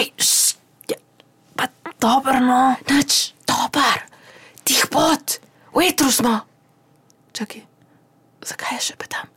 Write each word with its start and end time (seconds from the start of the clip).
Hej, 0.00 0.12
šš, 0.16 0.56
ja, 0.88 0.96
pa 1.56 1.68
dobro, 2.00 2.40
no. 2.40 2.72
Nič, 2.88 3.34
Dober, 3.44 4.00
tih 4.64 4.80
pot, 4.88 5.36
v 5.76 5.92
etru 5.92 6.08
smo. 6.08 6.40
čakaj, 7.36 7.60
zakaj 8.40 8.80
je 8.80 8.80
še 8.80 8.94
pa 8.96 9.04
tam? 9.12 9.28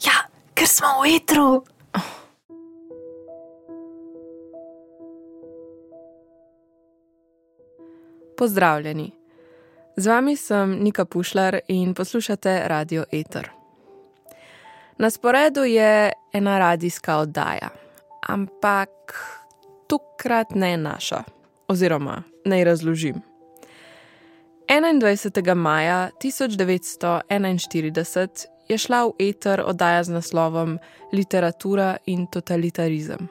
Ja, 0.00 0.24
ker 0.56 0.64
smo 0.64 1.04
v 1.04 1.12
etru. 1.12 1.60
Pozdravljeni. 8.40 9.12
Z 10.00 10.08
vami 10.08 10.40
sem 10.40 10.80
Nika 10.80 11.04
Pušlar 11.04 11.68
in 11.68 11.92
poslušate 11.92 12.64
Radio 12.64 13.04
Eter. 13.12 13.52
Na 14.96 15.12
sporedu 15.12 15.68
je 15.68 16.16
ena 16.32 16.58
radijska 16.58 17.20
oddaja, 17.20 17.68
ampak 18.24 19.12
tokrat 19.88 20.54
ne 20.54 20.76
naša, 20.76 21.22
oziroma 21.68 22.22
naj 22.44 22.64
razložim. 22.64 23.22
21. 24.68 25.54
maja 25.54 26.10
1941 26.22 28.46
je 28.68 28.78
šla 28.78 29.04
v 29.04 29.12
eter 29.18 29.60
oddaja 29.64 30.04
z 30.04 30.12
naslovom 30.12 30.78
Literatura 31.12 31.96
in 32.06 32.26
totalitarizem. 32.26 33.28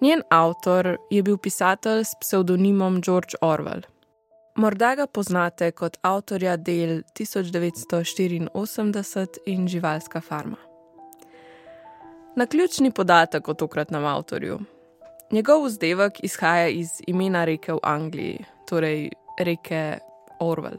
Njen 0.00 0.22
avtor 0.30 0.96
je 1.10 1.22
bil 1.22 1.38
pisatelj 1.38 2.04
s 2.04 2.14
psevdonimom 2.20 3.02
George 3.02 3.34
Orwell. 3.40 3.80
Morda 4.56 4.94
ga 4.94 5.06
poznate 5.06 5.70
kot 5.70 5.96
avtorja 6.02 6.56
del 6.56 7.02
1984 7.18 9.38
in 9.46 9.68
Živalska 9.68 10.20
farma. 10.20 10.56
Na 12.36 12.46
ključni 12.46 12.90
podatek 12.90 13.48
o 13.48 13.54
tokratnem 13.54 14.04
avtorju. 14.04 14.58
Njegov 15.30 15.64
vzdevek 15.64 16.24
izhaja 16.24 16.68
iz 16.68 17.00
imena 17.06 17.44
reke 17.44 17.72
v 17.72 17.78
Angliji, 17.82 18.44
torej 18.68 19.10
reke 19.40 19.98
Orwell. 20.40 20.78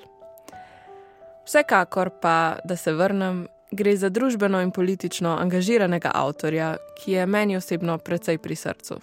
Vsekakor 1.45 2.09
pa, 2.21 2.57
da 2.63 2.75
se 2.75 2.93
vrnem, 2.93 3.47
gre 3.71 3.97
za 3.97 4.09
družbeno 4.09 4.61
in 4.61 4.71
politično 4.71 5.37
angažiranega 5.41 6.11
avtorja, 6.13 6.75
ki 6.97 7.11
je 7.11 7.25
meni 7.25 7.57
osebno 7.57 7.97
precej 7.97 8.37
pri 8.37 8.55
srcu. 8.55 8.99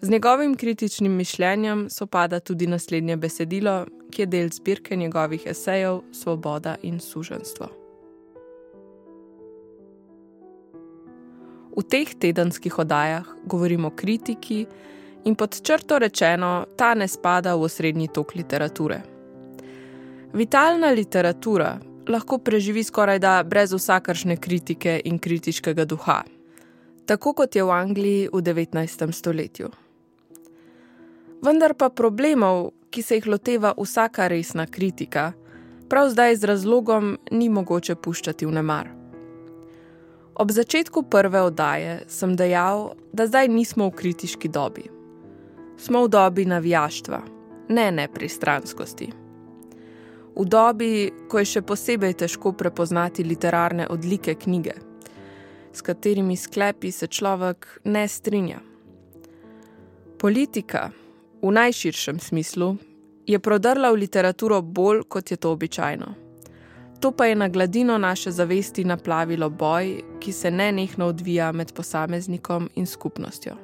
Z 0.00 0.10
njegovim 0.10 0.54
kritičnim 0.54 1.12
mišljenjem 1.12 1.90
sopada 1.90 2.40
tudi 2.40 2.66
naslednje 2.66 3.16
besedilo, 3.16 3.86
ki 4.10 4.22
je 4.22 4.26
del 4.26 4.48
zbirke 4.52 4.96
njegovih 4.96 5.46
esejev 5.46 6.00
Svoboda 6.12 6.76
in 6.82 7.00
suženstvo. 7.00 7.85
V 11.76 11.84
teh 11.84 12.08
tedenskih 12.08 12.78
oddajah 12.78 13.26
govorimo 13.44 13.88
o 13.88 13.96
kritiki 13.96 14.66
in 15.24 15.34
pod 15.34 15.60
črto 15.62 15.98
rečeno, 15.98 16.66
ta 16.76 16.94
ne 16.94 17.08
spada 17.08 17.54
v 17.54 17.68
osrednji 17.68 18.08
tok 18.08 18.34
literature. 18.34 19.02
Vitalna 20.32 20.90
literatura 20.90 21.76
lahko 22.08 22.38
preživi 22.38 22.84
skoraj 22.84 23.18
da 23.18 23.42
brez 23.42 23.72
vsakršne 23.72 24.36
kritike 24.36 25.00
in 25.04 25.18
kritiškega 25.18 25.84
duha, 25.84 26.22
tako 27.06 27.32
kot 27.32 27.56
je 27.56 27.64
v 27.64 27.70
Angliji 27.70 28.28
v 28.32 28.42
19. 28.42 29.12
stoletju. 29.12 29.70
Vendar 31.44 31.74
pa 31.74 31.88
problemov, 31.88 32.72
ki 32.90 33.02
se 33.02 33.18
jih 33.18 33.26
loteva 33.26 33.74
vsaka 33.76 34.28
resna 34.28 34.66
kritika, 34.66 35.32
prav 35.88 36.08
zdaj 36.10 36.36
z 36.36 36.44
razlogom 36.44 37.18
ni 37.30 37.48
mogoče 37.48 37.94
puščati 37.94 38.46
v 38.46 38.54
nemar. 38.56 39.05
Ob 40.36 40.50
začetku 40.52 41.02
prve 41.08 41.40
oddaje 41.42 42.04
sem 42.12 42.36
dejal, 42.36 42.92
da 43.12 43.24
zdaj 43.24 43.48
nismo 43.48 43.88
v 43.88 43.96
kritiški 43.96 44.50
dobi. 44.52 44.84
Smo 45.80 46.04
v 46.04 46.10
dobi 46.12 46.44
navijaštva, 46.44 47.20
ne 47.72 47.86
nepristranskosti. 47.92 49.08
V 50.36 50.44
dobi, 50.44 51.08
ko 51.32 51.40
je 51.40 51.48
še 51.56 51.62
posebej 51.64 52.18
težko 52.20 52.52
prepoznati 52.52 53.24
literarne 53.24 53.88
odlike 53.88 54.36
knjige, 54.36 54.76
s 55.72 55.80
katerimi 55.80 56.36
sklepi 56.36 56.92
se 56.92 57.08
človek 57.08 57.80
ne 57.88 58.04
strinja. 58.08 58.60
Politika, 60.20 60.90
v 61.40 61.48
najširšem 61.48 62.20
smislu, 62.20 62.76
je 63.24 63.40
prodrla 63.40 63.88
v 63.88 64.04
literaturo 64.04 64.60
bolj, 64.60 65.08
kot 65.08 65.32
je 65.32 65.40
to 65.40 65.56
običajno. 65.56 66.25
To 67.00 67.12
pa 67.12 67.26
je 67.26 67.34
na 67.34 67.48
gladino 67.48 67.98
naše 67.98 68.30
zavesti 68.30 68.84
naplavilo 68.84 69.50
boj, 69.50 70.02
ki 70.20 70.32
se 70.32 70.50
nenehno 70.50 71.06
odvija 71.06 71.52
med 71.52 71.72
posameznikom 71.72 72.70
in 72.74 72.86
skupnostjo. 72.86 73.56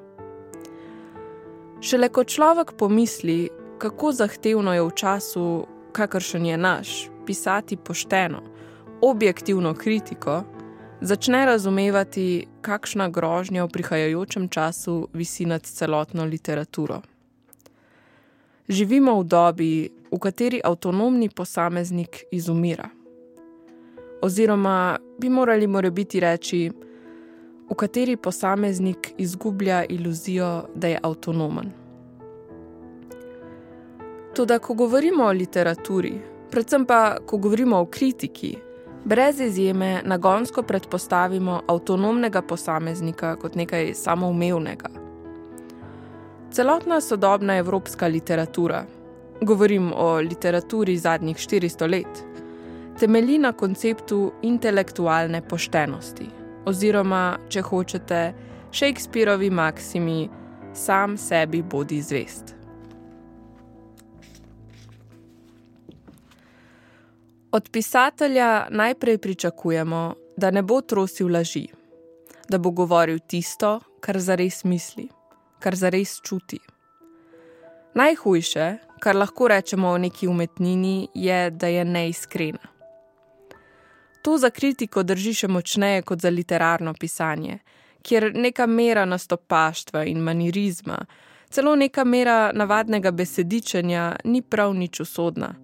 Šele 1.80 2.08
ko 2.08 2.24
človek 2.24 2.72
pomisli, 2.78 3.50
kako 3.78 4.12
zahtevno 4.12 4.74
je 4.74 4.82
v 4.82 4.90
času, 4.94 5.66
kakršen 5.92 6.46
je 6.46 6.56
naš, 6.56 7.10
pisati 7.26 7.76
pošteno, 7.76 8.42
objektivno 9.00 9.74
kritiko, 9.74 10.42
začne 11.00 11.46
razumevati, 11.46 12.46
kakšna 12.60 13.08
grožnja 13.08 13.64
v 13.64 13.68
prihajajočem 13.68 14.48
času 14.48 15.08
visi 15.12 15.46
nad 15.46 15.62
celotno 15.62 16.24
literaturo. 16.24 17.02
Živimo 18.68 19.18
v 19.20 19.24
dobi, 19.24 19.90
v 20.12 20.18
kateri 20.18 20.60
avtonomni 20.64 21.28
posameznik 21.28 22.22
izumira. 22.30 23.01
Oziroma, 24.22 24.98
bi 25.18 25.28
morali 25.28 25.66
morebiti 25.66 26.20
reči, 26.20 26.70
v 27.70 27.74
kateri 27.74 28.16
posameznik 28.16 29.14
izgublja 29.18 29.84
iluzijo, 29.84 30.68
da 30.74 30.88
je 30.88 30.98
avtonomen. 31.02 31.72
Toda, 34.34 34.58
ko 34.58 34.74
govorimo 34.74 35.24
o 35.24 35.32
literaturi, 35.32 36.12
predvsem 36.50 36.86
pa, 36.86 37.16
ko 37.26 37.36
govorimo 37.36 37.80
o 37.80 37.86
kritiki, 37.86 38.54
brez 39.04 39.40
izjeme 39.40 40.02
nagonsko 40.04 40.62
predpostavimo 40.62 41.60
avtonomnega 41.66 42.42
posameznika 42.42 43.36
kot 43.36 43.54
nekaj 43.58 43.94
samoumevnega. 43.94 44.88
Celotna 46.52 47.00
sodobna 47.00 47.56
evropska 47.56 48.06
literatura, 48.06 48.84
govorim 49.40 49.92
o 49.96 50.14
literaturi 50.20 50.96
zadnjih 50.96 51.36
400 51.36 51.90
let, 51.90 52.24
temelji 52.98 53.38
na 53.38 53.52
konceptu 53.52 54.32
intelektualne 54.42 55.42
poštenosti, 55.48 56.26
oziroma, 56.66 57.38
če 57.48 57.62
hočete, 57.62 58.22
Shakespeareovi 58.72 59.50
maksimi: 59.50 60.30
sam 60.74 61.16
sebi 61.16 61.62
bodi 61.62 62.02
zvest. 62.02 62.54
Od 67.52 67.68
pisatelja 67.70 68.66
najprej 68.70 69.18
pričakujemo, 69.18 70.14
da 70.36 70.50
ne 70.50 70.62
bo 70.62 70.80
trosil 70.80 71.28
laži, 71.32 71.66
da 72.48 72.58
bo 72.58 72.70
govoril 72.70 73.18
tisto, 73.28 73.80
kar 74.00 74.18
zares 74.18 74.64
misli, 74.64 75.08
kar 75.60 75.76
zares 75.76 76.20
čuti. 76.24 76.58
Najhujše, 77.94 78.78
kar 79.00 79.16
lahko 79.16 79.48
rečemo 79.48 79.88
o 79.88 79.98
neki 79.98 80.28
umetnini, 80.28 81.08
je, 81.14 81.50
da 81.50 81.66
je 81.66 81.84
neiskrena. 81.84 82.71
To 84.22 84.38
za 84.38 84.50
kritiko 84.50 85.02
drži 85.02 85.34
še 85.34 85.48
močneje 85.48 86.02
kot 86.02 86.20
za 86.20 86.30
literarno 86.30 86.94
pisanje, 86.94 87.58
kjer 88.02 88.30
neka 88.34 88.66
mera 88.66 89.04
nastopaštva 89.04 90.04
in 90.04 90.22
manirizma, 90.22 91.00
celo 91.50 91.74
neka 91.76 92.04
mera 92.04 92.52
navadnega 92.54 93.10
besedičenja 93.10 94.16
ni 94.24 94.42
prav 94.42 94.74
nič 94.74 95.00
usodna 95.00 95.54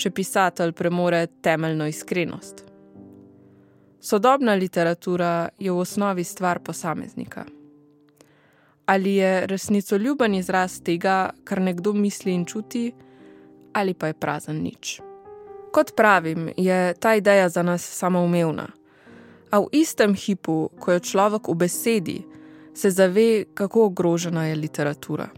če 0.00 0.10
pisatelj 0.16 0.72
premore 0.76 1.26
temeljno 1.44 1.86
iskrenost. 1.90 2.64
Sodobna 4.00 4.54
literatura 4.56 5.50
je 5.58 5.72
v 5.72 5.82
osnovi 5.82 6.24
stvar 6.24 6.62
posameznika. 6.64 7.44
Ali 8.86 9.14
je 9.20 9.46
resnicoljuben 9.46 10.34
izraz 10.34 10.80
tega, 10.82 11.30
kar 11.44 11.60
nekdo 11.60 11.92
misli 11.92 12.32
in 12.34 12.46
čuti, 12.48 12.88
ali 13.72 13.94
pa 13.94 14.10
je 14.10 14.18
prazen 14.18 14.62
nič. 14.64 15.00
Kot 15.70 15.92
pravim, 15.96 16.50
je 16.56 16.94
ta 16.94 17.14
ideja 17.14 17.48
za 17.48 17.62
nas 17.62 17.82
samoumevna, 17.82 18.66
a 19.50 19.60
v 19.60 19.66
istem 19.72 20.14
hipu, 20.14 20.70
ko 20.78 20.92
je 20.92 21.00
človek 21.00 21.48
v 21.48 21.54
besedi, 21.54 22.18
se 22.74 22.90
zave, 22.90 23.44
kako 23.54 23.84
ogrožena 23.90 24.46
je 24.46 24.56
literatura. 24.56 25.28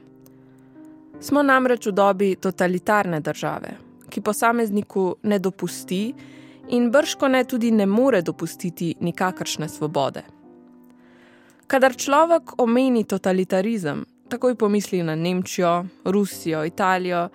Smo 1.21 1.43
namreč 1.43 1.87
v 1.87 1.93
dobi 1.93 2.37
totalitarne 2.37 3.21
države, 3.21 3.77
ki 4.11 4.21
posamezniku 4.21 5.17
ne 5.23 5.39
dopusti 5.39 6.15
in 6.69 6.91
brško 6.91 7.29
ne 7.29 7.45
tudi 7.45 7.71
ne 7.71 7.87
more 7.87 8.23
dopustiti 8.23 8.95
nikakršne 9.01 9.69
svobode. 9.69 10.23
Kadar 11.67 11.97
človek 11.97 12.61
omeni 12.61 13.05
totalitarizem, 13.05 14.05
takoj 14.29 14.55
pomisli 14.55 15.03
na 15.03 15.15
Nemčijo, 15.17 15.85
Rusijo, 16.05 16.65
Italijo, 16.65 17.29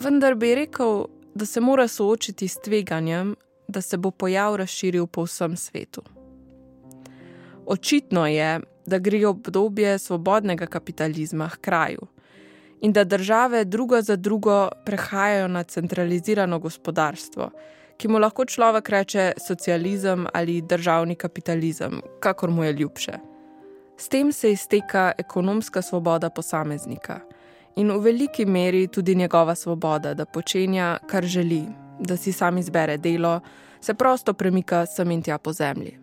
vendar 0.00 0.34
bi 0.34 0.54
rekel, 0.54 1.06
da 1.36 1.46
se 1.46 1.60
mora 1.60 1.88
soočiti 1.88 2.48
s 2.48 2.60
tveganjem, 2.60 3.36
da 3.68 3.80
se 3.80 3.96
bo 3.96 4.10
pojav 4.10 4.56
razširil 4.56 5.06
po 5.06 5.22
vsem 5.22 5.56
svetu. 5.56 6.02
Očitno 7.66 8.26
je, 8.26 8.60
da 8.86 8.98
gre 8.98 9.26
obdobje 9.26 9.98
svobodnega 9.98 10.66
kapitalizma 10.66 11.48
k 11.48 11.60
kraju 11.60 12.06
in 12.80 12.92
da 12.92 13.04
države 13.04 13.64
druga 13.64 14.02
za 14.02 14.16
drugo 14.16 14.68
prehajajo 14.84 15.48
na 15.48 15.62
centralizirano 15.62 16.58
gospodarstvo, 16.58 17.50
ki 17.96 18.08
mu 18.08 18.18
lahko 18.18 18.44
človek 18.44 18.88
reče 18.88 19.32
socializem 19.46 20.26
ali 20.32 20.62
državni 20.62 21.14
kapitalizem, 21.14 22.00
kakor 22.20 22.50
mu 22.50 22.64
je 22.64 22.72
ljubše. 22.72 23.18
S 23.96 24.08
tem 24.08 24.32
se 24.32 24.52
izteka 24.52 25.12
ekonomska 25.18 25.82
svoboda 25.82 26.30
posameznika 26.30 27.20
in 27.76 27.90
v 27.90 27.98
veliki 27.98 28.46
meri 28.46 28.86
tudi 28.86 29.14
njegova 29.14 29.54
svoboda, 29.54 30.14
da 30.14 30.24
počenja, 30.24 30.98
kar 31.06 31.24
želi, 31.24 31.62
da 32.00 32.16
si 32.16 32.32
sam 32.32 32.58
izbere 32.58 32.96
delo, 32.96 33.40
se 33.80 33.94
prosto 33.94 34.32
premika 34.34 34.86
sem 34.86 35.10
in 35.10 35.22
tja 35.22 35.38
po 35.38 35.52
zemlji. 35.52 35.98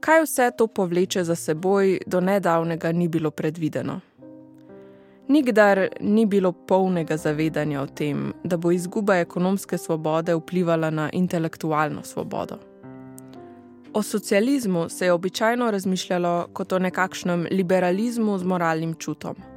Kaj 0.00 0.22
vse 0.22 0.50
to 0.58 0.66
povleče 0.66 1.24
za 1.24 1.34
seboj, 1.34 1.98
do 2.06 2.20
nedavnega 2.20 2.92
ni 2.92 3.08
bilo 3.08 3.30
predvideno. 3.30 4.00
Nikdar 5.28 5.88
ni 6.00 6.26
bilo 6.26 6.52
polnega 6.52 7.16
zavedanja 7.16 7.80
o 7.82 7.86
tem, 7.86 8.32
da 8.44 8.56
bo 8.56 8.72
izguba 8.72 9.16
ekonomske 9.16 9.78
svobode 9.78 10.34
vplivala 10.34 10.90
na 10.90 11.10
intelektualno 11.12 12.02
svobodo. 12.02 12.58
O 13.94 14.02
socializmu 14.02 14.88
se 14.88 15.04
je 15.04 15.12
običajno 15.12 15.70
razmišljalo 15.70 16.48
kot 16.52 16.72
o 16.72 16.78
nekakšnem 16.78 17.46
liberalizmu 17.50 18.38
z 18.38 18.44
moralnim 18.44 18.94
čutom. 18.94 19.53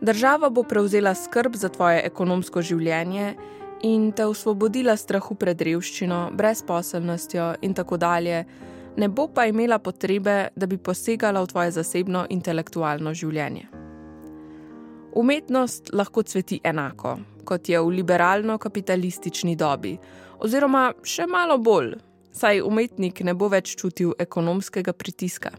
Država 0.00 0.48
bo 0.50 0.62
prevzela 0.62 1.14
skrb 1.14 1.56
za 1.56 1.68
tvoje 1.68 2.00
ekonomsko 2.04 2.62
življenje 2.62 3.34
in 3.84 4.12
te 4.12 4.24
osvobodila 4.24 4.96
strahu 4.96 5.34
pred 5.36 5.60
revščino, 5.60 6.30
brezposelnostjo 6.36 7.50
in 7.60 7.74
tako 7.76 7.96
dalje, 8.00 8.44
ne 8.96 9.08
bo 9.08 9.28
pa 9.28 9.44
imela 9.46 9.78
potrebe, 9.78 10.48
da 10.56 10.66
bi 10.66 10.78
posegala 10.78 11.42
v 11.42 11.52
tvoje 11.52 11.76
zasebno 11.76 12.24
intelektualno 12.30 13.14
življenje. 13.14 13.68
Umetnost 15.20 15.92
lahko 15.92 16.22
cveti 16.22 16.60
enako, 16.64 17.18
kot 17.44 17.68
je 17.68 17.80
v 17.80 17.96
liberalno-kapitalistični 18.00 19.56
dobi, 19.56 19.98
oziroma 20.40 20.92
še 21.04 21.26
malo 21.26 21.58
bolj, 21.58 21.96
saj 22.32 22.62
umetnik 22.64 23.20
ne 23.26 23.34
bo 23.34 23.48
več 23.52 23.74
čutil 23.76 24.14
ekonomskega 24.18 24.94
pritiska. 24.96 25.50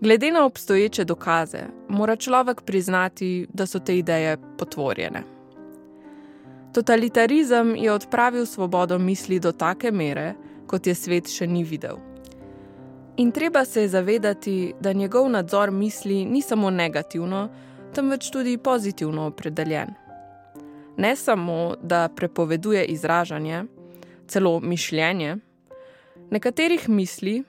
Glede 0.00 0.30
na 0.30 0.44
obstoječe 0.44 1.04
dokaze, 1.04 1.58
mora 1.88 2.16
človek 2.16 2.62
priznati, 2.62 3.46
da 3.52 3.66
so 3.66 3.78
te 3.78 3.98
ideje 3.98 4.36
potvorjene. 4.58 5.22
Totalitarizem 6.74 7.76
je 7.76 7.92
odpravil 7.92 8.46
svobodo 8.46 8.98
misli 8.98 9.40
do 9.40 9.52
take 9.52 9.90
mere, 9.90 10.34
kot 10.66 10.86
je 10.86 10.94
svet 10.94 11.30
še 11.30 11.46
ni 11.46 11.64
videl. 11.64 11.96
In 13.16 13.32
treba 13.32 13.64
se 13.64 13.82
je 13.82 13.88
zavedati, 13.88 14.74
da 14.80 14.92
njegov 14.92 15.28
nadzor 15.28 15.70
misli 15.70 16.24
ni 16.24 16.42
samo 16.42 16.70
negativno, 16.70 17.48
temveč 17.94 18.30
tudi 18.30 18.58
pozitivno 18.58 19.26
opredeljen. 19.26 19.88
Ne 20.96 21.16
samo, 21.16 21.74
da 21.82 22.08
prepoveduje 22.08 22.84
izražanje, 22.84 23.64
celo 24.28 24.60
mišljenje, 24.60 25.36
nekaterih 26.30 26.88
misli, 26.88 27.42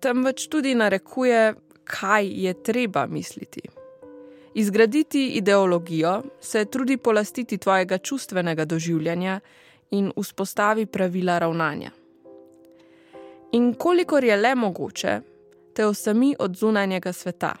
temveč 0.00 0.48
tudi 0.48 0.74
narekuje, 0.74 1.54
kaj 1.84 2.44
je 2.44 2.62
treba 2.62 3.06
misliti. 3.06 3.60
Izgraditi 4.54 5.28
ideologijo 5.28 6.22
se 6.40 6.64
trudi 6.64 6.96
polastiti 6.96 7.58
tvojega 7.58 7.98
čustvenega 7.98 8.64
doživljanja 8.64 9.40
in 9.90 10.12
vzpostavi 10.16 10.86
pravila 10.86 11.38
ravnanja. 11.38 11.90
In 13.52 13.74
kolikor 13.74 14.24
je 14.24 14.36
le 14.36 14.54
mogoče, 14.54 15.20
te 15.74 15.86
osami 15.86 16.34
od 16.38 16.56
zunanjega 16.56 17.12
sveta 17.12 17.54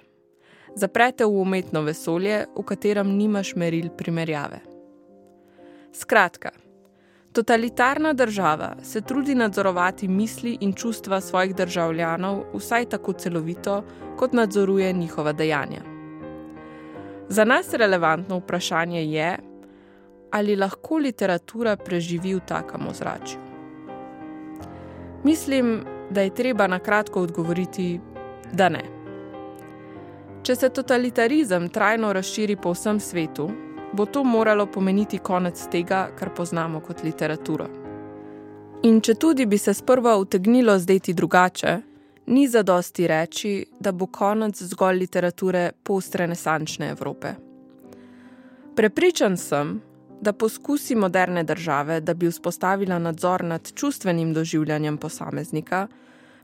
zaprete 0.74 1.24
v 1.24 1.40
umetno 1.40 1.82
vesolje, 1.82 2.46
v 2.56 2.62
katerem 2.62 3.16
nimaš 3.16 3.54
meril 3.54 3.90
primerjave. 3.94 4.60
Skratka, 5.94 6.50
totalitarna 7.34 8.12
država 8.12 8.76
se 8.82 9.00
trudi 9.00 9.34
nadzorovati 9.34 10.08
misli 10.08 10.58
in 10.60 10.72
čustva 10.72 11.20
svojih 11.20 11.54
državljanov 11.54 12.42
vsaj 12.54 12.84
tako 12.84 13.12
celovito, 13.12 13.82
kot 14.16 14.32
nadzoruje 14.32 14.92
njihova 14.92 15.32
dejanja. 15.32 15.82
Za 17.28 17.44
nas 17.44 17.72
relevantno 17.72 18.38
vprašanje 18.38 19.04
je, 19.04 19.38
ali 20.30 20.56
lahko 20.56 20.96
literatura 20.96 21.76
preživi 21.76 22.34
v 22.34 22.40
takem 22.46 22.86
ozračju. 22.88 23.38
Mislim, 25.24 25.84
da 26.10 26.20
je 26.20 26.34
treba 26.34 26.66
na 26.66 26.78
kratko 26.78 27.20
odgovoriti, 27.20 28.00
da 28.52 28.68
ne. 28.68 28.84
Če 30.42 30.56
se 30.56 30.68
totalitarizem 30.68 31.68
trajno 31.68 32.12
razširi 32.12 32.56
po 32.56 32.72
vsem 32.72 33.00
svetu, 33.00 33.50
bo 33.94 34.06
to 34.06 34.24
moralo 34.24 34.66
pomeniti 34.66 35.18
konec 35.18 35.66
tega, 35.70 36.08
kar 36.18 36.34
poznamo 36.34 36.80
kot 36.80 37.02
literaturo. 37.04 37.68
In 38.82 39.00
če 39.00 39.14
tudi 39.14 39.46
bi 39.46 39.58
se 39.58 39.74
sprva 39.74 40.16
utegnilo 40.20 40.74
zdeti 40.78 41.14
drugače, 41.14 41.74
ni 42.26 42.48
zadosti 42.48 43.06
reči, 43.06 43.54
da 43.80 43.92
bo 43.92 44.06
konec 44.06 44.62
zgolj 44.62 44.98
literature 44.98 45.70
post-renesančne 45.82 46.90
Evrope. 46.90 47.34
Prepričan 48.76 49.36
sem, 49.36 49.78
da 50.20 50.32
poskusi 50.32 50.94
moderne 50.94 51.44
države, 51.44 52.00
da 52.00 52.14
bi 52.14 52.28
vzpostavila 52.28 52.98
nadzor 52.98 53.44
nad 53.44 53.72
čustvenim 53.72 54.34
doživljanjem 54.34 54.98
posameznika, 54.98 55.86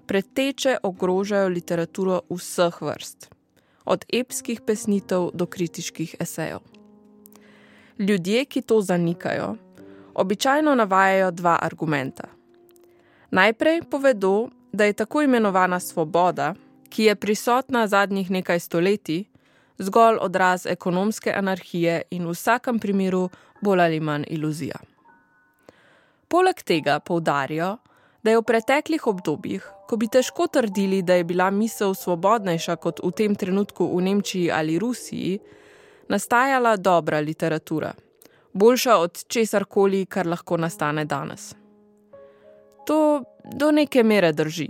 preteče 0.07 0.77
ogrožajo 0.83 1.49
literaturo 1.49 2.21
vseh 2.31 2.83
vrst 2.83 3.31
od 3.85 4.05
epskih 4.13 4.61
pesnitev 4.61 5.31
do 5.35 5.47
kritiških 5.47 6.15
esejev. 6.21 6.61
Ljudje, 8.01 8.45
ki 8.45 8.63
to 8.63 8.81
zanikajo, 8.81 9.57
običajno 10.15 10.75
navajajo 10.75 11.31
dva 11.31 11.59
argumenta. 11.63 12.25
Najprej 13.31 13.83
povedo, 13.91 14.49
da 14.73 14.85
je 14.85 14.93
tako 14.93 15.23
imenovana 15.23 15.81
svoboda, 15.81 16.55
ki 16.89 17.05
je 17.05 17.15
prisotna 17.15 17.87
zadnjih 17.87 18.31
nekaj 18.31 18.61
stoletij, 18.61 19.25
zgolj 19.79 20.17
odraz 20.21 20.67
ekonomske 20.67 21.33
anarhije 21.33 22.03
in 22.11 22.25
v 22.27 22.33
vsakem 22.33 22.79
primeru 22.79 23.29
bolj 23.61 23.81
ali 23.81 24.01
manj 24.01 24.25
iluzija. 24.29 24.81
Poleg 26.29 26.63
tega 26.63 27.01
poudarijo, 27.01 27.77
da 28.23 28.31
je 28.31 28.41
v 28.41 28.43
preteklih 28.43 29.07
obdobjih, 29.07 29.71
ko 29.89 29.97
bi 29.97 30.09
težko 30.09 30.47
trdili, 30.47 31.03
da 31.03 31.15
je 31.15 31.25
bila 31.25 31.51
misel 31.51 31.95
svobodnejša 31.95 32.77
kot 32.77 33.05
v 33.05 33.13
tem 33.13 33.35
trenutku 33.35 33.93
v 33.97 34.03
Nemčiji 34.03 34.51
ali 34.51 34.79
Rusiji, 34.79 35.41
nastajala 36.11 36.77
dobra 36.77 37.21
literatura, 37.21 37.93
boljša 38.53 38.97
od 38.97 39.25
česar 39.27 39.65
koli, 39.65 40.07
kar 40.07 40.27
lahko 40.27 40.57
nastane 40.57 41.05
danes. 41.05 41.55
To 42.87 43.23
do 43.55 43.71
neke 43.71 44.03
mere 44.03 44.33
drži. 44.33 44.69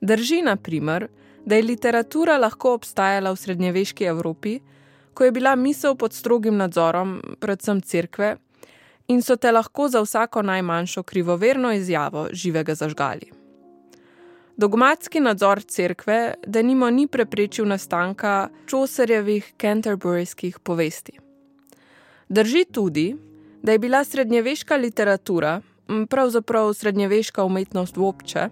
Drži, 0.00 0.42
na 0.42 0.56
primer, 0.56 1.08
da 1.44 1.56
je 1.56 1.62
literatura 1.62 2.36
lahko 2.36 2.74
obstajala 2.76 3.32
v 3.32 3.36
srednjeveški 3.36 4.04
Evropi, 4.04 4.58
ko 5.14 5.24
je 5.24 5.32
bila 5.32 5.56
misel 5.56 5.96
pod 5.96 6.12
strogim 6.12 6.56
nadzorom, 6.56 7.20
predvsem 7.40 7.80
cerkve, 7.80 8.36
in 9.08 9.22
so 9.22 9.36
te 9.36 9.52
lahko 9.52 9.88
za 9.88 10.00
vsako 10.04 10.42
najmanjšo 10.42 11.02
krivoverno 11.02 11.72
izjavo 11.72 12.28
živega 12.32 12.74
zažgali. 12.74 13.39
Dogmatski 14.60 15.20
nadzor 15.20 15.62
cerkve, 15.62 16.34
da 16.46 16.62
nimo 16.62 16.90
ni 16.90 17.06
preprečil 17.06 17.64
nastanka 17.68 18.48
čoserjevih 18.66 19.52
canterburyskih 19.56 20.58
povesti. 20.58 21.12
Drži 22.28 22.64
tudi, 22.72 23.16
da 23.62 23.72
je 23.72 23.78
bila 23.78 24.04
srednjeveška 24.04 24.76
literatura, 24.76 25.60
pravzaprav 26.10 26.74
srednjeveška 26.74 27.44
umetnost 27.44 27.96
vopče, 27.96 28.48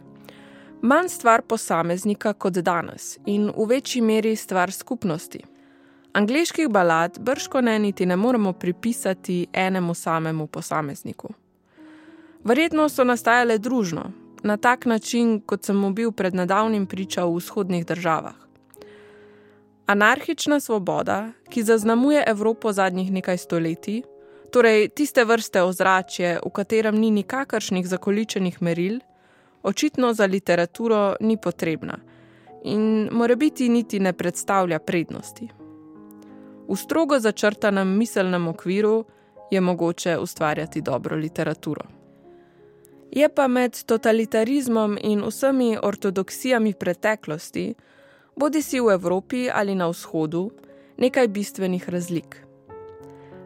manj 0.82 1.08
stvar 1.08 1.42
posameznika 1.42 2.32
kot 2.32 2.56
danes 2.56 3.18
in 3.26 3.50
v 3.56 3.66
večji 3.68 4.00
meri 4.02 4.36
stvar 4.36 4.72
skupnosti. 4.72 5.42
Angliških 6.12 6.68
balad 6.68 7.18
brško 7.20 7.60
ne 7.60 7.78
niti 7.78 8.06
ne 8.06 8.16
moremo 8.16 8.52
pripisati 8.52 9.46
enemu 9.52 9.94
samemu 9.94 10.46
posamezniku. 10.46 11.28
Verjetno 12.44 12.88
so 12.88 13.04
nastajale 13.04 13.58
družno, 13.58 14.10
na 14.42 14.56
tak 14.56 14.86
način, 14.86 15.40
kot 15.40 15.64
sem 15.64 15.76
mu 15.76 15.92
bil 15.92 16.12
pred 16.12 16.34
nedavnim 16.34 16.86
priča 16.86 17.24
v 17.24 17.36
vzhodnih 17.36 17.86
državah. 17.86 18.34
Anarhična 19.86 20.60
svoboda, 20.60 21.32
ki 21.48 21.62
zaznamuje 21.62 22.24
Evropo 22.26 22.72
zadnjih 22.72 23.12
nekaj 23.12 23.38
stoletij, 23.38 24.02
torej 24.52 24.88
tiste 24.88 25.24
vrste 25.24 25.62
ozračje, 25.62 26.38
v 26.44 26.50
katerem 26.50 26.96
ni 26.96 27.10
nikakršnih 27.10 27.88
zakoličenih 27.88 28.62
meril, 28.62 29.00
očitno 29.62 30.12
za 30.12 30.26
literaturo 30.26 31.16
ni 31.20 31.36
potrebna 31.36 31.98
in 32.64 33.08
mora 33.12 33.36
biti 33.36 33.68
niti 33.68 34.00
ne 34.00 34.12
predstavlja 34.12 34.78
prednosti. 34.78 35.48
V 36.68 36.76
strogo 36.76 37.18
začrtanem 37.20 37.88
miselnem 37.88 38.48
okviru 38.48 39.04
je 39.50 39.60
mogoče 39.60 40.18
ustvarjati 40.18 40.80
dobro 40.80 41.16
literaturo. 41.16 41.97
Je 43.10 43.28
pa 43.28 43.48
med 43.48 43.84
totalitarizmom 43.86 44.98
in 45.00 45.22
vsemi 45.24 45.78
ortodoksijami 45.82 46.74
preteklosti, 46.74 47.74
bodi 48.36 48.62
si 48.62 48.80
v 48.80 48.92
Evropi 48.94 49.48
ali 49.50 49.74
na 49.74 49.88
vzhodu, 49.88 50.50
nekaj 50.96 51.28
bistvenih 51.28 51.88
razlik. 51.88 52.36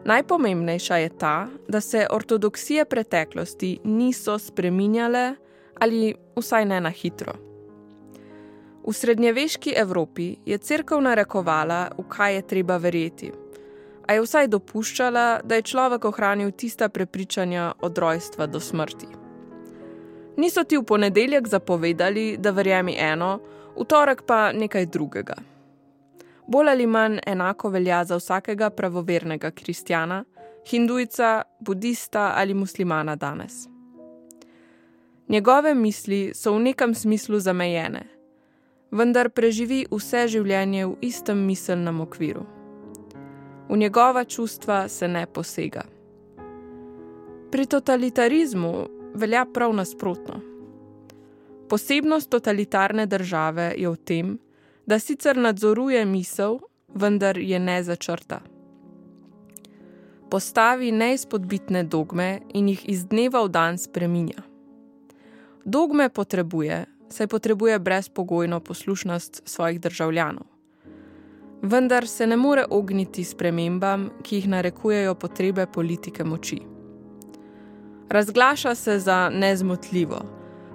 Najpomembnejša 0.05 0.97
je 0.97 1.09
ta, 1.09 1.47
da 1.67 1.81
se 1.81 2.07
ortodoksije 2.11 2.85
preteklosti 2.85 3.79
niso 3.83 4.39
spreminjale 4.39 5.35
ali 5.79 6.15
vsaj 6.35 6.65
ne 6.65 6.81
na 6.81 6.89
hitro. 6.89 7.33
V 8.87 8.93
srednjeveški 8.93 9.73
Evropi 9.77 10.35
je 10.45 10.57
crkva 10.57 10.99
narekovala, 10.99 11.89
v 11.97 12.03
kaj 12.07 12.35
je 12.35 12.47
treba 12.47 12.77
verjeti, 12.77 13.31
a 14.07 14.13
je 14.13 14.21
vsaj 14.21 14.47
dopuščala, 14.47 15.41
da 15.43 15.55
je 15.55 15.61
človek 15.71 16.05
ohranil 16.05 16.51
tista 16.51 16.89
prepričanja 16.89 17.71
od 17.81 17.97
rojstva 17.97 18.47
do 18.47 18.59
smrti. 18.59 19.22
Niso 20.37 20.63
ti 20.63 20.77
v 20.77 20.83
ponedeljek 20.83 21.47
zapovedali, 21.47 22.37
da 22.37 22.51
verjemi 22.51 22.95
eno, 22.97 23.39
v 23.77 23.85
torek 23.85 24.23
pa 24.25 24.51
nekaj 24.53 24.85
drugega. 24.85 25.35
Bolj 26.47 26.69
ali 26.69 26.87
manj 26.87 27.19
enako 27.25 27.69
velja 27.69 28.03
za 28.03 28.17
vsakega 28.17 28.69
pravovernega 28.69 29.51
kristjana, 29.51 30.23
hindujca, 30.69 31.41
budista 31.59 32.33
ali 32.35 32.53
muslimana 32.53 33.15
danes. 33.15 33.67
Njegove 35.29 35.73
misli 35.73 36.31
so 36.35 36.53
v 36.53 36.59
nekem 36.59 36.95
smislu 36.95 37.39
zamejene, 37.39 38.03
vendar 38.91 39.29
preživi 39.29 39.85
vse 39.91 40.27
življenje 40.27 40.85
v 40.85 40.97
istem 41.01 41.45
miselnem 41.47 42.01
okviru. 42.01 42.43
V 43.69 43.77
njegova 43.77 44.25
čustva 44.25 44.87
se 44.87 45.07
ne 45.07 45.25
posega. 45.25 45.83
Pri 47.51 47.65
totalitarizmu 47.65 48.73
velja 49.13 49.45
prav 49.53 49.73
nasprotno. 49.73 50.39
Posebnost 51.69 52.29
totalitarne 52.29 53.05
države 53.05 53.73
je 53.77 53.89
v 53.89 53.95
tem, 53.95 54.39
da 54.85 54.99
sicer 54.99 55.37
nadzoruje 55.37 56.05
misel, 56.05 56.59
vendar 56.93 57.37
je 57.37 57.59
ne 57.59 57.83
začrta. 57.83 58.39
Postavi 60.29 60.91
neizpodbitne 60.91 61.83
dogme 61.83 62.41
in 62.53 62.67
jih 62.67 62.89
iz 62.89 63.05
dneva 63.05 63.43
v 63.45 63.49
dan 63.49 63.77
spreminja. 63.77 64.41
Dogme 65.65 66.09
potrebuje, 66.09 66.85
saj 67.09 67.27
potrebuje 67.27 67.79
brezpogojno 67.79 68.59
poslušnost 68.59 69.41
svojih 69.45 69.79
državljanov. 69.81 70.45
Vendar 71.61 72.07
se 72.07 72.27
ne 72.27 72.37
more 72.37 72.65
ogniti 72.69 73.23
spremembam, 73.23 74.09
ki 74.23 74.35
jih 74.35 74.47
narekujejo 74.47 75.15
potrebe 75.15 75.65
politike 75.65 76.23
moči. 76.23 76.72
Razglaša 78.09 78.75
se 78.75 78.99
za 78.99 79.29
nezmotljivo, 79.29 80.21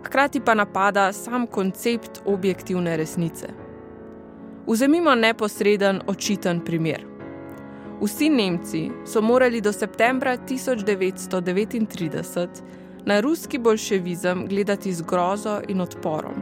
hkrati 0.05 0.41
pa 0.41 0.55
napada 0.55 1.13
sam 1.13 1.47
koncept 1.47 2.23
objektivne 2.27 2.97
resnice. 2.97 3.47
Vzemimo 4.67 5.15
neposreden, 5.15 6.01
očiten 6.07 6.65
primer. 6.65 7.05
Vsi 8.03 8.29
Nemci 8.29 8.91
so 9.07 9.21
morali 9.21 9.61
do 9.61 9.73
septembra 9.73 10.37
1939 10.37 12.49
na 13.05 13.21
ruski 13.21 13.59
bolševizem 13.59 14.47
gledati 14.49 14.93
z 14.93 15.03
grozo 15.03 15.61
in 15.69 15.81
odporom. 15.81 16.35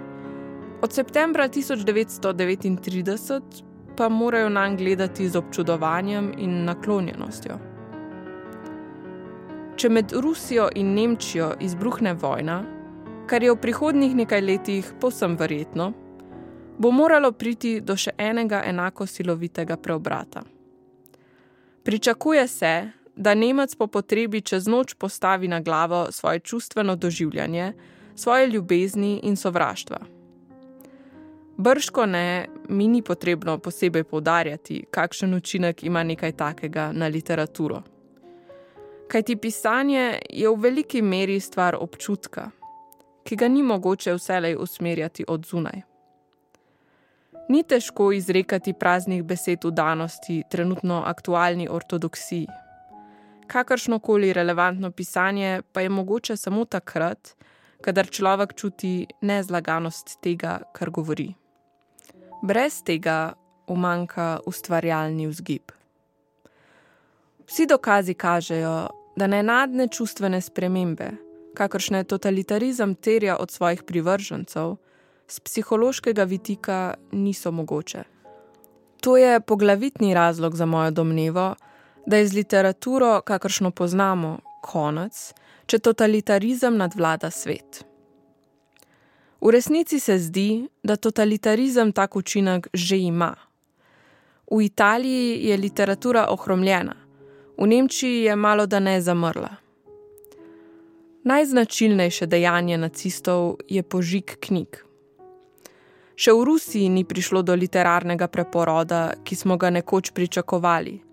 Od 0.82 0.92
septembra 0.92 1.48
1939 1.48 3.40
pa 3.96 4.08
morajo 4.08 4.48
na 4.48 4.68
njega 4.68 4.82
gledati 4.82 5.28
z 5.28 5.36
občudovanjem 5.36 6.32
in 6.38 6.64
naklonjenostjo. 6.64 7.75
Če 9.76 9.90
med 9.92 10.12
Rusijo 10.12 10.70
in 10.74 10.94
Nemčijo 10.94 11.50
izbruhne 11.60 12.14
vojna, 12.16 12.62
kar 13.28 13.42
je 13.44 13.52
v 13.52 13.58
prihodnjih 13.60 14.14
nekaj 14.16 14.40
letih 14.40 14.86
povsem 15.00 15.34
verjetno, 15.36 15.90
bo 16.78 16.90
moralo 16.90 17.28
priti 17.36 17.74
do 17.84 17.92
še 17.92 18.14
enega 18.16 18.62
enako 18.64 19.04
silovitega 19.06 19.76
preobrata. 19.76 20.40
Pričakuje 21.84 22.48
se, 22.48 22.70
da 23.16 23.34
Nemec 23.34 23.74
po 23.76 23.86
potrebi 23.86 24.40
čez 24.40 24.64
noč 24.66 24.94
postavi 24.94 25.48
na 25.48 25.60
glavo 25.60 26.06
svoje 26.10 26.40
čustveno 26.40 26.96
doživljanje, 26.96 27.72
svoje 28.14 28.46
ljubezni 28.46 29.20
in 29.28 29.36
sovraštva. 29.36 29.98
Brško 31.56 32.06
ne, 32.06 32.48
mi 32.68 32.88
ni 32.88 33.02
potrebno 33.02 33.58
posebej 33.58 34.04
povdarjati, 34.04 34.86
kakšen 34.90 35.34
učinek 35.34 35.84
ima 35.84 36.02
nekaj 36.02 36.32
takega 36.32 36.92
na 36.92 37.12
literaturo. 37.12 37.82
Kaj 39.08 39.22
ti 39.22 39.36
pisanje 39.36 40.18
je 40.30 40.48
v 40.48 40.60
veliki 40.60 41.02
meri 41.02 41.40
stvar 41.40 41.76
občutka, 41.80 42.50
ki 43.24 43.36
ga 43.36 43.48
ni 43.48 43.62
mogoče 43.62 44.14
vselej 44.14 44.56
usmerjati 44.58 45.24
od 45.28 45.46
zunaj. 45.46 45.82
Ni 47.48 47.62
težko 47.62 48.12
izrekati 48.12 48.74
praznih 48.74 49.22
besed 49.22 49.64
v 49.64 49.70
danosti, 49.70 50.42
trenutno 50.50 51.02
aktualni 51.06 51.68
ortodoksiji 51.70 52.46
kakršno 53.46 53.98
koli 53.98 54.32
relevantno 54.32 54.90
pisanje 54.90 55.62
pa 55.72 55.80
je 55.80 55.88
mogoče 55.88 56.36
samo 56.36 56.64
takrat, 56.64 57.34
kadar 57.80 58.06
človek 58.06 58.54
čuti 58.54 59.06
nezlaganost 59.20 60.18
tega, 60.22 60.60
kar 60.72 60.90
govori. 60.90 61.34
Brez 62.42 62.82
tega 62.82 63.32
umanka 63.66 64.38
ustvarjalni 64.46 65.26
vzgib. 65.26 65.72
Vsi 67.46 67.66
dokazi 67.66 68.14
kažejo, 68.14 68.88
da 69.16 69.26
nenadne 69.26 69.88
čustvene 69.88 70.40
spremembe, 70.40 71.10
kakršne 71.54 72.04
totalitarizem 72.04 72.94
terja 72.94 73.36
od 73.36 73.50
svojih 73.50 73.82
privržencev, 73.82 74.76
z 75.28 75.40
psihološkega 75.40 76.24
vidika 76.24 76.94
niso 77.12 77.50
mogoče. 77.50 78.02
To 79.00 79.16
je 79.16 79.40
poglavitni 79.40 80.14
razlog 80.14 80.56
za 80.56 80.66
mojo 80.66 80.90
domnevo, 80.90 81.54
da 82.06 82.16
je 82.16 82.26
z 82.26 82.34
literaturo, 82.34 83.20
kakršno 83.20 83.70
poznamo, 83.70 84.38
konec, 84.62 85.32
če 85.66 85.78
totalitarizem 85.78 86.76
nadvlada 86.76 87.30
svet. 87.30 87.84
V 89.40 89.50
resnici 89.50 90.00
se 90.00 90.18
zdi, 90.18 90.66
da 90.82 90.96
totalitarizem 90.96 91.92
tak 91.92 92.16
učinek 92.16 92.68
že 92.74 92.98
ima. 92.98 93.34
V 94.50 94.62
Italiji 94.62 95.46
je 95.48 95.56
literatura 95.56 96.26
ohromljena, 96.30 97.05
v 97.58 97.66
Nemčiji 97.66 98.22
je 98.22 98.36
malo 98.36 98.66
da 98.66 98.80
ne 98.80 99.00
zamrla. 99.00 99.56
Najznačilnejše 101.24 102.26
dejanje 102.26 102.78
nacistov 102.78 103.56
je 103.68 103.82
požig 103.82 104.36
knjig. 104.40 104.82
Še 106.16 106.32
v 106.32 106.44
Rusiji 106.44 106.88
ni 106.88 107.04
prišlo 107.04 107.42
do 107.42 107.54
literarnega 107.54 108.28
preporoda, 108.28 109.12
ki 109.24 109.36
smo 109.36 109.56
ga 109.56 109.70
nekoč 109.70 110.14
pričakovali 110.14 111.06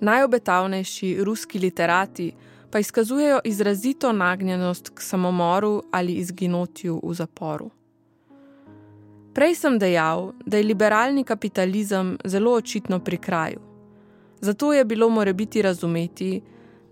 najobetavnejši 0.00 1.24
ruski 1.24 1.58
literati 1.58 2.32
pa 2.70 2.78
izkazujejo 2.78 3.40
izrazito 3.44 4.12
nagnjenost 4.12 4.88
k 4.94 5.00
samomoru 5.00 5.82
ali 5.90 6.12
izginotju 6.12 7.00
v 7.04 7.14
zaporu. 7.14 7.70
Prej 9.34 9.54
sem 9.54 9.78
dejal, 9.78 10.32
da 10.46 10.56
je 10.56 10.62
liberalni 10.62 11.24
kapitalizem 11.24 12.18
zelo 12.24 12.52
očitno 12.52 12.98
pri 12.98 13.16
kraju. 13.16 13.67
Zato 14.40 14.72
je 14.72 14.84
bilo 14.84 15.08
more 15.08 15.32
biti 15.32 15.62
razumeti, 15.62 16.40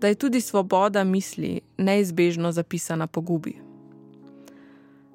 da 0.00 0.08
je 0.08 0.14
tudi 0.14 0.40
svoboda 0.40 1.04
misli 1.04 1.60
neizbežno 1.76 2.52
zapisana 2.52 3.06
po 3.06 3.20
gubi. 3.20 3.56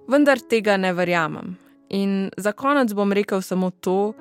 Vendar 0.08 0.40
tega 0.40 0.78
ne 0.78 0.94
verjamem 0.94 1.58
in 1.90 2.30
za 2.38 2.52
konec 2.52 2.94
bom 2.94 3.12
rekel 3.14 3.42
samo 3.42 3.70
to, 3.70 4.14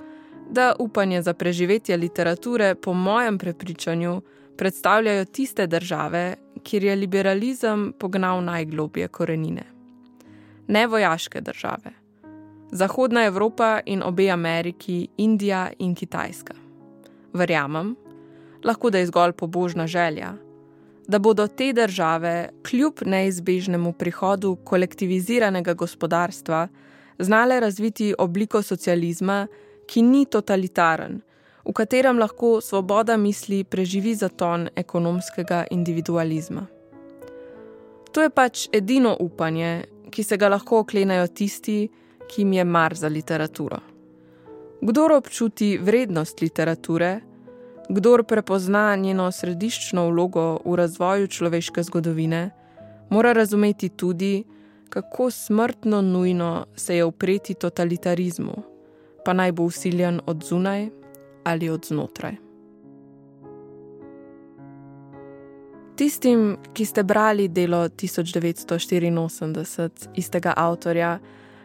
da 0.51 0.75
upanje 0.79 1.23
za 1.23 1.35
preživetje 1.35 1.97
literature, 1.97 2.75
po 2.75 2.93
mojem 2.93 3.39
prepričanju, 3.39 4.23
predstavljajo 4.57 5.25
tiste 5.25 5.67
države, 5.67 6.37
kjer 6.63 6.85
je 6.85 6.97
liberalizem 6.97 7.93
pognal 7.99 8.45
najglobje 8.45 9.09
korenine. 9.09 9.63
Ne 10.69 10.87
vojaške 10.87 11.41
države. 11.41 11.93
Zahodna 12.73 13.25
Evropa 13.25 13.81
in 13.87 14.03
obe 14.03 14.31
Ameriki, 14.31 15.09
Indija 15.17 15.71
in 15.79 15.95
Kitajska. 15.95 16.55
Verjamem, 17.33 17.97
lahko 18.65 18.91
da 18.91 18.99
je 18.99 19.07
zgolj 19.07 19.33
pobožna 19.33 19.87
želja, 19.87 20.35
da 21.09 21.19
bodo 21.19 21.47
te 21.47 21.73
države, 21.73 22.51
kljub 22.63 23.03
neizbežnemu 23.07 23.93
prihodu 23.93 24.57
kolektiviziranega 24.65 25.75
gospodarstva, 25.75 26.69
znale 27.19 27.61
razviti 27.61 28.15
obliko 28.19 28.63
socializma, 28.63 29.47
ki 29.87 30.03
ni 30.03 30.25
totalitaren, 30.27 31.21
v 31.65 31.73
katerem 31.73 32.19
lahko 32.19 32.61
svoboda 32.61 33.17
misli 33.17 33.65
preživi 33.65 34.15
zaton 34.15 34.69
ekonomskega 34.77 35.65
individualizma. 35.71 36.67
To 38.13 38.23
je 38.23 38.31
pač 38.31 38.69
edino 38.73 39.17
upanje, 39.21 39.85
ki 40.11 40.23
se 40.23 40.37
ga 40.37 40.49
lahko 40.49 40.81
oklenajo 40.85 41.27
tisti, 41.27 41.89
ki 42.31 42.43
jim 42.43 42.53
je 42.53 42.65
mar 42.65 42.95
za 42.95 43.09
literaturo. 43.09 43.79
Kdor 44.81 45.13
občuti 45.13 45.79
vrednost 45.79 46.41
literature, 46.41 47.21
kdor 47.91 48.25
prepozna 48.25 48.97
njeno 48.97 49.33
središčno 49.33 50.11
vlogo 50.11 50.59
v 50.65 50.77
razvoju 50.77 51.27
človeške 51.27 51.83
zgodovine, 51.83 52.51
Mora 53.11 53.33
razumeti 53.33 53.89
tudi, 53.89 54.45
kako 54.89 55.31
smrtno 55.31 56.03
nujno 56.03 56.67
se 56.77 56.97
je 56.97 57.05
upreti 57.05 57.55
totalitarizmu, 57.55 58.63
pa 59.25 59.33
naj 59.33 59.53
bo 59.53 59.63
usiljen 59.63 60.21
od 60.27 60.45
zunaj 60.45 60.89
ali 61.45 61.71
od 61.71 61.87
znotraj. 61.87 62.33
Tistim, 65.97 66.57
ki 66.73 66.85
ste 66.85 67.03
brali 67.03 67.49
delo 67.49 67.89
1984 67.89 70.11
istega 70.15 70.53
avtorja, 70.57 71.19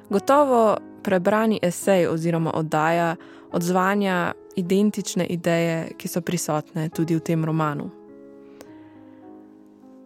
gotovo 0.09 0.77
prebrani 1.03 1.59
esej 1.61 2.07
oziroma 2.07 2.51
oddaja 2.53 3.15
odzvanja 3.51 4.33
identične 4.55 5.25
ideje, 5.25 5.91
ki 5.97 6.07
so 6.07 6.21
prisotne 6.21 6.89
tudi 6.89 7.15
v 7.15 7.19
tem 7.19 7.45
romanu. 7.45 7.89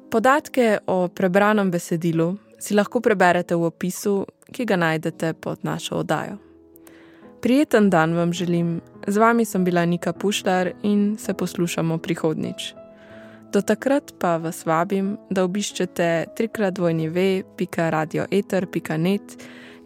Podatke 0.10 0.77
o 0.88 1.08
prebranem 1.08 1.72
besedilu 1.72 2.38
si 2.60 2.74
lahko 2.74 3.01
preberete 3.01 3.56
v 3.56 3.63
opisu, 3.70 4.25
ki 4.51 4.65
ga 4.65 4.75
najdete 4.75 5.34
pod 5.34 5.63
našo 5.63 5.96
oddajo. 6.01 6.38
Prijeten 7.41 7.89
dan 7.89 8.13
vam 8.13 8.34
želim, 8.34 8.82
z 9.08 9.18
vami 9.18 9.46
sem 9.46 9.63
bila 9.63 9.86
Nika 9.86 10.13
Pušlar 10.13 10.72
in 10.84 11.18
se 11.18 11.34
poslušamo 11.34 11.98
prihodnič. 11.98 12.74
Do 13.53 13.62
takrat 13.62 14.13
pa 14.20 14.38
vas 14.38 14.65
vabim, 14.65 15.18
da 15.29 15.44
obiščete 15.44 16.25
ve.radioeter.net 17.10 19.38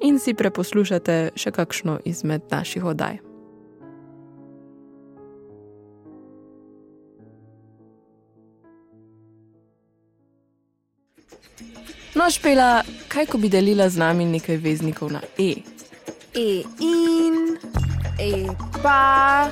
in 0.01 0.19
si 0.19 0.33
preposlušate 0.33 1.31
še 1.35 1.51
kakšno 1.51 1.99
izmed 2.05 2.41
naših 2.51 2.83
oddaj. 2.83 3.32
No, 12.23 12.29
špela, 12.31 12.83
kaj 13.11 13.25
ko 13.27 13.37
bi 13.37 13.49
delila 13.51 13.83
z 13.91 13.99
nami 13.99 14.23
nekaj 14.23 14.55
veznikov 14.63 15.09
na 15.11 15.19
E? 15.35 15.59
E 16.31 16.63
in, 16.79 17.57
e 18.15 18.47
pa, 18.79 19.51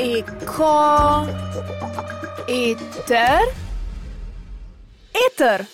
e 0.00 0.24
ko, 0.48 0.72
eter, 2.48 3.52
eter. 5.26 5.68